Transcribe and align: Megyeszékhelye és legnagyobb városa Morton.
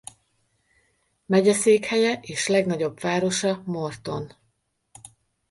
Megyeszékhelye 1.25 2.19
és 2.21 2.47
legnagyobb 2.47 2.99
városa 2.99 3.61
Morton. 3.65 4.33